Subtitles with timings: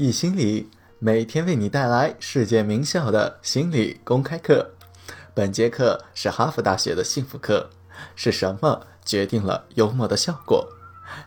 [0.00, 0.70] 易心理
[1.00, 4.70] 每天为你带来世界名校的心理公开课。
[5.34, 7.68] 本节课是哈佛大学的幸福课。
[8.14, 10.68] 是什么决定了幽默的效果？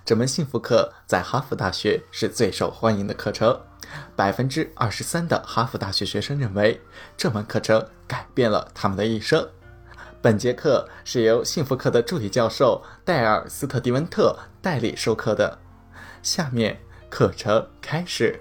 [0.06, 3.60] 这门幸福课在哈佛大学是最受欢迎的课程。
[4.16, 6.80] 百分之二十三的哈佛大学学生认为
[7.18, 9.46] 这门课程改变了他们的一生。
[10.22, 15.60] 本节课是由幸福课的助理教授戴尔·斯特迪文特代理授课的。
[16.24, 16.80] 下面
[17.10, 18.40] 课程开始。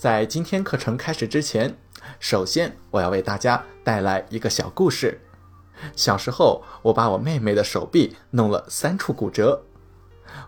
[0.00, 1.76] 在今天课程开始之前，
[2.18, 5.20] 首先我要为大家带来一个小故事。
[5.94, 9.62] 小时候，我把我妹妹的手臂弄了三处骨折。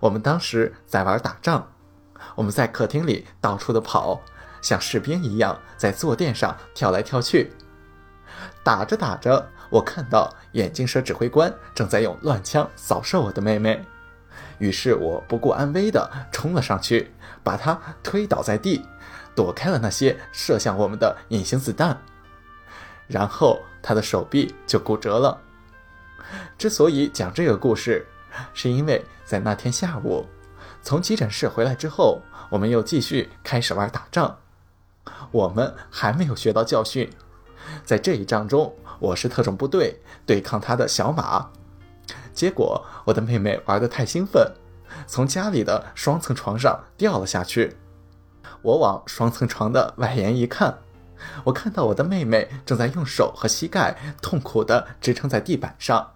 [0.01, 1.71] 我们当时在玩打仗，
[2.35, 4.23] 我们在客厅里到处的跑，
[4.63, 7.53] 像士兵一样在坐垫上跳来跳去。
[8.65, 13.85] 打着打着，我看到眼镜蛇指挥官正在用乱枪扫射我的妹妹，
[14.57, 17.13] 于是我不顾安危地冲了上去，
[17.45, 18.83] 把她推倒在地。
[19.35, 22.01] 躲开了那些射向我们的隐形子弹，
[23.07, 25.41] 然后他的手臂就骨折了。
[26.57, 28.07] 之所以讲这个故事，
[28.55, 30.27] 是因为在那天下午，
[30.83, 34.39] 从急诊室回来之后，我们又继续开始玩打仗。
[35.31, 37.11] 我们还没有学到教训，
[37.85, 41.51] 在这一仗中，我是特种部队对抗他的小马，
[42.33, 44.53] 结果我的妹妹玩得太兴奋，
[45.07, 47.77] 从家里的双层床上掉了下去。
[48.63, 50.79] 我往双层床的外沿一看，
[51.45, 56.13] 我看到我的妹妹正在用手和膝盖痛苦地支撑在地板上。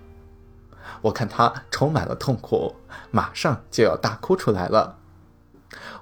[1.02, 2.76] 我看她充满了痛苦，
[3.10, 4.96] 马上就要大哭出来了。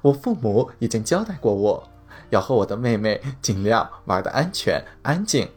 [0.02, 1.88] 我父母已经交代过我，
[2.28, 5.50] 要和我的妹妹尽量玩得安全安静，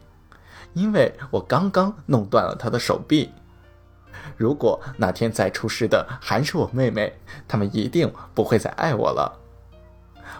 [0.72, 3.30] 因为我刚刚弄断了她的手臂。
[4.36, 9.38] 如果哪天再出事的还是我妹妹，他们一定不会再爱我了。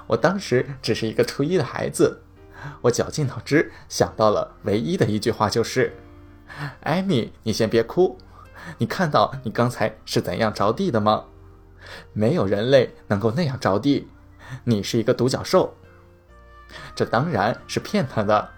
[0.07, 2.23] 我当时只是一个初一的孩子，
[2.83, 5.95] 我绞尽脑汁想到了唯一的一句话，就是
[6.83, 8.19] ：“艾米，你先别哭，
[8.79, 11.25] 你看到你刚才是怎样着地的吗？
[12.13, 14.09] 没有人类能够那样着地，
[14.65, 15.75] 你是一个独角兽。”
[16.95, 18.49] 这当然是骗他的，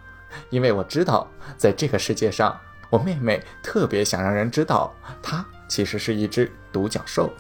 [0.49, 2.59] 因为我知道，在这个世界上，
[2.91, 4.93] 我妹妹特别想让人知道，
[5.23, 7.33] 她其实是一只独角兽。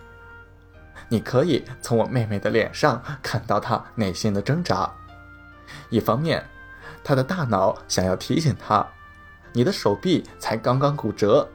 [1.11, 4.91] 你可以从我妹妹的脸上看到她内心的挣扎。
[5.91, 6.43] 一方面，
[7.05, 8.87] 她的大脑想要提醒她，
[9.53, 11.49] 你的手臂才刚刚骨折，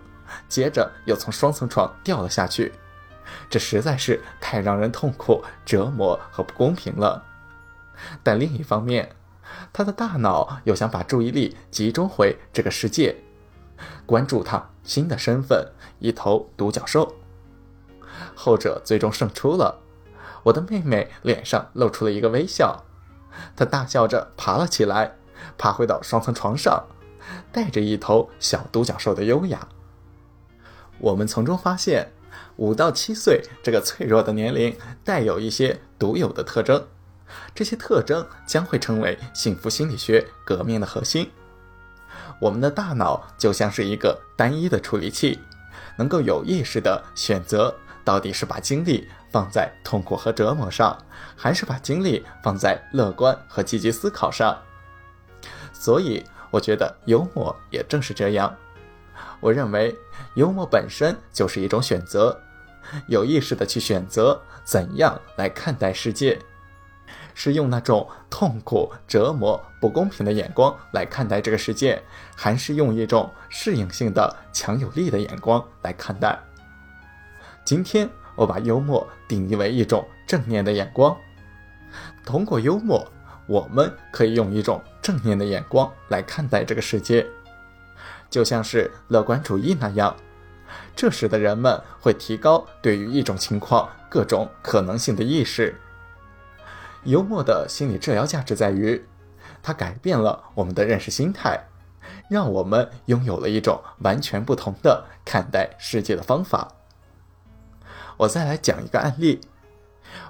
[0.49, 2.73] 接着又从双层床掉了下去，
[3.49, 7.23] 这实在是太让人痛苦、折磨和不公平了。
[8.21, 9.15] 但另一方面，
[9.71, 13.15] 她的大脑又想把注意力集中回这个世界，
[14.05, 15.65] 关注她新的身份——
[15.99, 17.15] 一头独角兽。
[18.35, 19.79] 后者最终胜出了，
[20.43, 22.83] 我的妹妹脸上露出了一个微笑，
[23.55, 25.15] 她大笑着爬了起来，
[25.57, 26.85] 爬回到双层床上，
[27.51, 29.67] 带着一头小独角兽的优雅。
[30.99, 32.11] 我们从中发现，
[32.57, 36.87] 五到七岁这个脆弱的年龄带有一些独有的特征，
[37.53, 41.29] 这些特征将会成为幸福心理学革命的核心。
[42.39, 45.39] 我们的大脑就像是一个单一的处理器，
[45.97, 47.75] 能够有意识地选择。
[48.05, 50.97] 到底是把精力放在痛苦和折磨上，
[51.35, 54.57] 还是把精力放在乐观和积极思考上？
[55.73, 58.55] 所以，我觉得幽默也正是这样。
[59.39, 59.93] 我认为，
[60.35, 62.39] 幽默本身就是一种选择，
[63.07, 66.39] 有意识的去选择怎样来看待世界，
[67.33, 72.01] 是用那种痛苦、折磨、不公平的眼光来看待这个世界，
[72.35, 76.39] 还是用一种适应性的强有力的眼光来看待？
[77.65, 81.17] 今天我把幽默定义为一种正念的眼光。
[82.23, 83.03] 通过幽默，
[83.47, 87.25] 我们可以用一种正念的眼光来看待这个世界，
[88.29, 90.15] 就像是乐观主义那样。
[90.95, 95.75] 这时的人们会提高对于一种情况各种可能性的意识。
[97.05, 99.03] 幽默的心理治疗价值在于，
[99.63, 101.65] 它改变了我们的认识心态，
[102.29, 106.71] 让我们拥有了一种完全不同的看待世界的方法。
[108.17, 109.41] 我再来讲一个案例。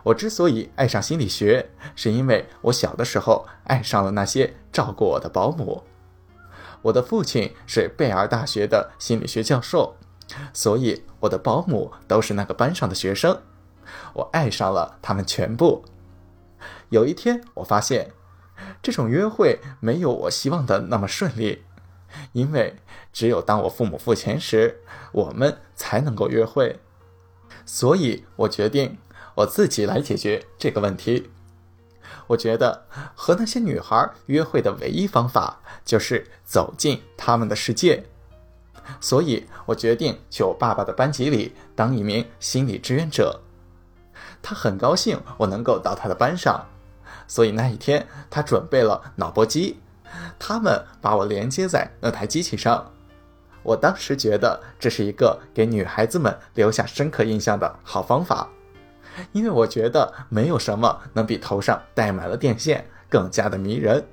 [0.04, 5.84] 我之所以爱上心理学，是因为我小的时候爱上了那些照顾我的保姆。
[6.82, 9.96] 我的父亲是贝尔大学的心理学教授，
[10.54, 13.42] 所以我的保姆都是那个班上的学生。
[14.14, 15.84] 我爱上了他们全部。
[16.90, 18.12] 有一天，我发现
[18.82, 21.64] 这种约会没有我希望的那么顺利，
[22.32, 22.76] 因为
[23.12, 24.82] 只有当我父母付钱时，
[25.12, 26.80] 我们才能够约会。
[27.66, 28.98] 所以我决定
[29.36, 31.32] 我自己来解决这个问题。
[32.28, 32.86] 我觉得
[33.16, 38.04] 和那些女孩约会的唯一方法就是走进他们的世界，
[39.00, 43.42] 所以我决定去我爸爸的班级里当一名心理志愿者。
[44.42, 46.66] 他很高兴我能够到他的班上，
[47.28, 49.80] 所以那一天他准备了脑波机，
[50.40, 52.92] 他们把我连接在那台机器上。
[53.66, 58.48] 我当时觉得这是一个给女孩子们留下深刻印象的好方法。
[59.32, 64.06] 因为我觉得没有什么能比头上戴满了电线更加的迷人。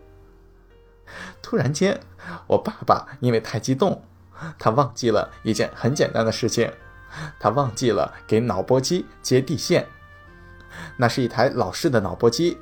[1.43, 2.00] 突然间，
[2.46, 4.02] 我爸爸因为太激动，
[4.58, 6.72] 他忘记了一件很简单的事情，
[7.38, 9.87] 他忘记了给脑波机接地线。
[10.96, 12.56] 那是一台老式的脑波机，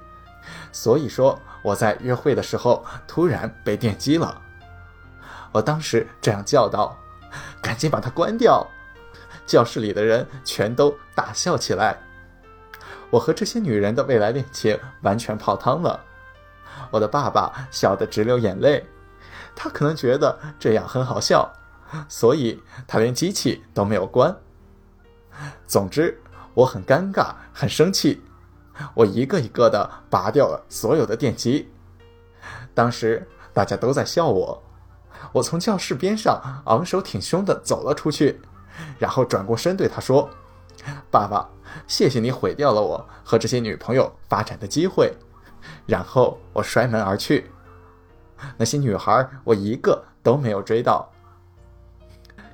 [0.72, 4.40] 所以说我在约会的时候突然被电击了。
[5.52, 6.97] 我当时这样叫道
[7.62, 8.67] ：“赶紧把它关掉！”
[9.47, 11.99] 教室里的人全都大笑起来。
[13.11, 16.00] 我和这些女人的未来恋情完全泡汤了。
[16.93, 18.87] 我的爸爸笑得直流眼泪，
[19.56, 21.52] 他可能觉得这样很好笑，
[22.08, 24.35] 所以他连机器都没有关。
[25.67, 26.17] 总之，
[26.55, 28.23] 我很尴尬，很生气，
[28.94, 31.69] 我一个一个的拔掉了所有的电极。
[32.73, 34.62] 当时大家都在笑我，
[35.32, 38.40] 我从教室边上昂首挺胸的走了出去，
[38.99, 40.28] 然后转过身对他说
[41.11, 41.49] ：“爸爸。”
[41.87, 45.14] 谢谢你毁掉了我和这些女朋友发展的机会，
[45.87, 47.49] 然后我摔门而去。
[48.56, 51.08] 那些女孩我一个都没有追到。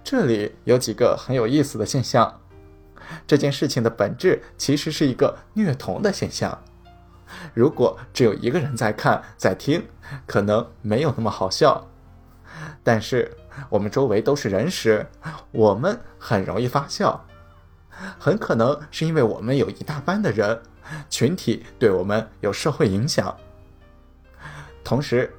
[0.04, 2.40] 这里有几个很有意思的现象。
[3.26, 6.62] 这件事情的本质其实是一个虐童的现象。
[7.54, 9.86] 如果只有一个人在看在听，
[10.26, 11.88] 可能没有那么好笑。
[12.82, 13.30] 但是
[13.68, 15.06] 我们周围都是人时，
[15.52, 17.24] 我们很容易发笑。
[18.18, 20.60] 很可能是因为我们有一大班的人，
[21.08, 23.34] 群体对我们有社会影响。
[24.84, 25.32] 同时，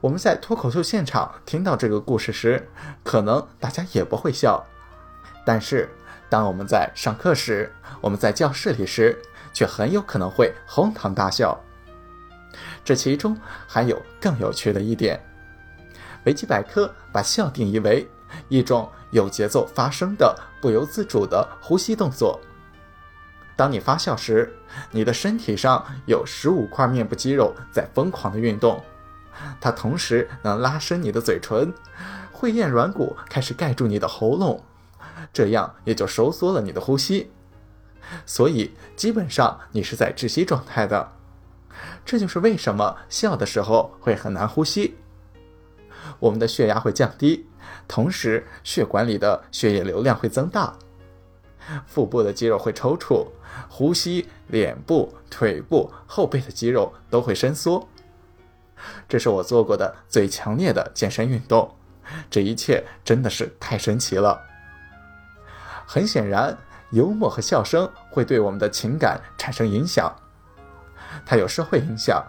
[0.00, 2.68] 我们在脱口秀现场听到这个故事时，
[3.04, 4.66] 可能大家也不会笑。
[5.46, 5.88] 但是，
[6.28, 9.16] 当我们在上课时，我们在教室里时，
[9.52, 11.58] 却很有可能会哄堂大笑。
[12.84, 13.36] 这其中
[13.68, 15.20] 还有更有趣的一点：
[16.24, 18.08] 维基百科把笑定义为
[18.48, 18.90] 一种。
[19.10, 22.38] 有节奏发生的不由自主的呼吸动作。
[23.56, 24.56] 当你发笑时，
[24.92, 28.80] 你的身体上有十五块面部肌肉在疯狂的运动，
[29.60, 31.74] 它同时能拉伸你的嘴唇，
[32.30, 34.62] 会厌软骨开始盖住你的喉咙，
[35.32, 37.32] 这样也就收缩了你的呼吸。
[38.24, 41.12] 所以基本上你是在窒息状态的。
[42.04, 44.96] 这就是为什么笑的时候会很难呼吸。
[46.20, 47.48] 我们的血压会降低。
[47.88, 50.76] 同时，血管里的血液流量会增大，
[51.86, 53.26] 腹部的肌肉会抽搐，
[53.68, 57.88] 呼吸、脸部、腿部、后背的肌肉都会伸缩。
[59.08, 61.76] 这是我做过的最强烈的健身运动，
[62.30, 64.40] 这一切真的是太神奇了。
[65.86, 66.56] 很显然，
[66.90, 70.14] 幽默和笑声会对我们的情感产生影响，
[71.26, 72.24] 它有社会影响。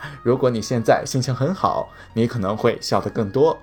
[0.22, 3.58] 如果你现在心情很好，你可能会笑得更多。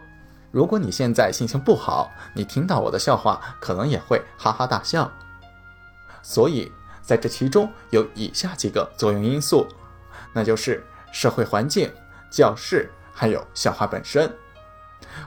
[0.52, 5.12] 如果你现在心情不好，你听到我的笑话可能也会哈哈大笑。
[6.22, 6.72] 所以
[7.02, 9.68] 在这其中有以下几个作用因素，
[10.34, 11.92] 那就是社会环境、
[12.32, 14.34] 教室，还有笑话本身。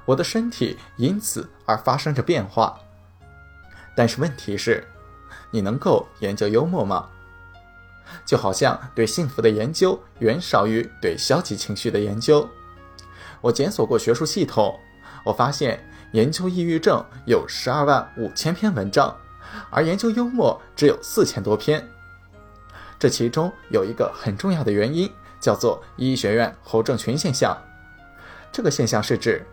[0.05, 2.79] 我的身体因此而发生着变化。
[3.95, 4.87] 但是问题是，
[5.51, 7.09] 你能够研究幽默吗？
[8.25, 12.49] 就好像对幸福的研究远少于对消极情绪的研究。
[13.41, 14.79] 我检索过学术系统。
[15.25, 19.15] 我发现研究抑郁症有十二万五千篇文章，
[19.69, 21.87] 而研究幽默只有四千多篇。
[22.99, 27.57] 这其中有一个很重要的原因，叫做医学院后症群现象。
[28.51, 29.45] 这个现象是指，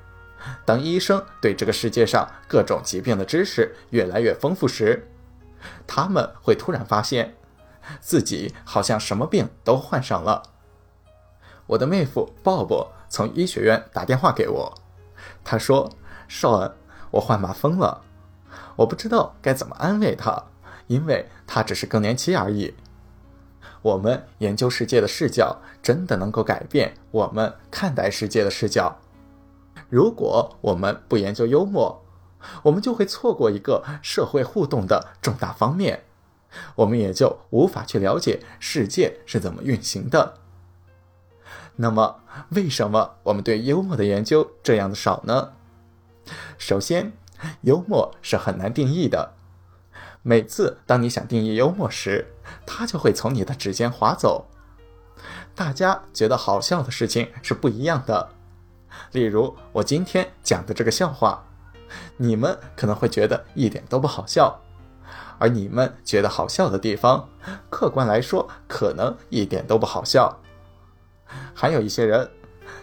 [0.63, 5.05] 当医生对这个世界上各种疾病的知识越来越丰富时，
[5.85, 7.35] 他们会突然发现
[7.99, 10.43] 自己好像什么病都患上了。
[11.67, 14.73] 我的妹夫鲍勃从医学院打电话给我。
[15.43, 15.91] 他说
[16.27, 16.71] ：“少恩，
[17.11, 18.01] 我患麻风了，
[18.75, 20.43] 我不知道该怎么安慰他，
[20.87, 22.75] 因为他只是更年期而已。
[23.81, 28.97] 我们研究世界的视角真的能够改变我们看待世界的视角。
[29.89, 32.03] 如果我们不研究幽默，
[32.63, 36.03] 我们就会错过一个社会互动的重大方面，
[36.75, 40.39] 我们也就无法去了解世界是怎么运行的。”
[41.77, 45.51] 那么，为什么我们对幽默的研究这样的少呢？
[46.57, 47.11] 首先，
[47.61, 49.33] 幽默是很难定义的。
[50.21, 52.33] 每次当你想定义幽默时，
[52.65, 54.47] 它就会从你的指尖划走。
[55.53, 58.29] 大家觉得好笑的事情是不一样的。
[59.11, 61.43] 例如，我今天讲的这个笑话，
[62.17, 64.59] 你们可能会觉得一点都不好笑，
[65.37, 67.29] 而你们觉得好笑的地方，
[67.69, 70.39] 客观来说可能一点都不好笑。
[71.53, 72.29] 还有一些人，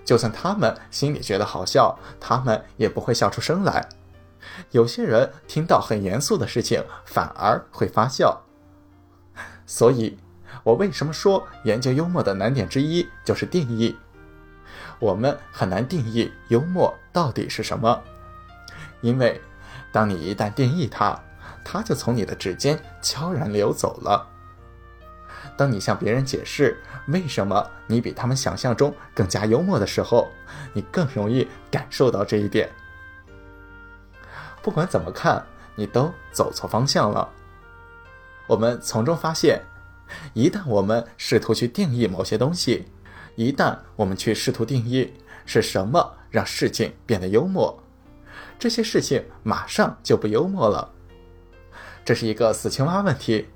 [0.04, 3.88] 就算他们心里觉得好笑，他们也不会笑出声来。
[4.73, 8.42] 有些人听到很严肃的事情，反而会发笑。
[9.64, 10.18] 所以，
[10.64, 13.97] 我为什么说研究幽默的难点之一就是定义？
[14.99, 18.02] 我们很难定义幽默到底是什么，
[19.00, 19.40] 因为
[19.92, 21.18] 当你一旦定义它，
[21.64, 24.28] 它就从你的指尖悄然流走了。
[25.57, 30.28] 当你向别人解释为什么你比他们想象中更加幽默的时候，
[30.73, 32.71] 你更容易感受到这一点。
[34.62, 37.28] 不管怎么看，你都走错方向了。
[38.47, 39.61] 我们从中发现，
[40.33, 42.87] 一旦我们试图去定义某些东西，
[43.35, 45.12] 一旦我们去试图定义
[45.45, 47.83] 是什么让事情变得幽默，
[48.59, 50.91] 这些事情马上就不幽默了。
[52.04, 53.49] 这是一个死青蛙问题。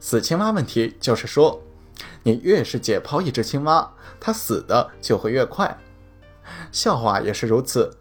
[0.00, 1.62] 死青蛙问题就是说，
[2.22, 5.78] 你越是解剖一只青蛙，它死的就会越快。
[6.70, 7.96] 笑话也是如此。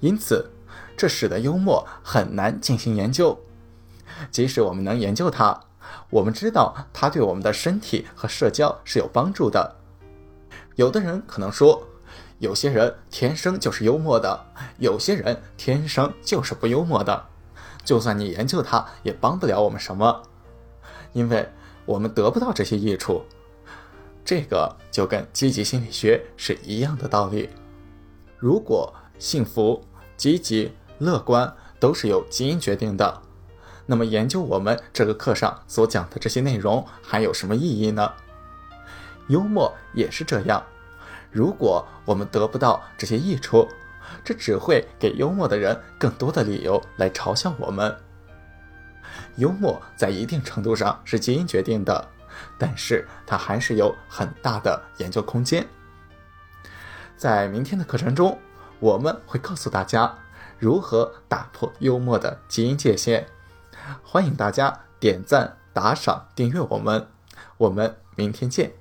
[0.00, 0.50] 因此。
[0.98, 3.38] 这使得幽默很难进行研究。
[4.30, 5.60] 即使我们能研究它，
[6.08, 9.76] 我们知道它对我们的身体和社交是有帮助的。
[10.76, 11.86] 有的人可能说，
[12.38, 14.42] 有些人天生就是幽默的，
[14.78, 17.26] 有些人天生就是不幽默的。
[17.86, 20.22] 就算你研究它，也帮不了我们什么，
[21.12, 21.48] 因为
[21.86, 23.24] 我们得不到这些益处。
[24.24, 27.48] 这个就跟积极心理学是一样的道理。
[28.38, 29.82] 如果幸福、
[30.16, 33.22] 积极，乐观都是由基因决定的，
[33.86, 38.12] 那么研究我们这个课上所讲的这些内容还有什么意义呢？
[39.28, 40.60] 幽默也是这样，
[41.30, 43.68] 如果我们得不到这些益处，
[44.24, 47.94] 这只会给幽默的人更多的理由来嘲笑我们。
[49.36, 52.08] 幽默在一定程度上是基因决定的，
[52.58, 55.66] 但是它还是有很大的研究空间。
[57.16, 58.38] 在明天的课程中，
[58.78, 60.18] 我们会告诉大家。
[60.58, 63.26] 如何打破幽默的基因界限？
[64.02, 67.06] 欢迎大家点赞、打赏、订阅我们，
[67.58, 68.72] 我们明天见。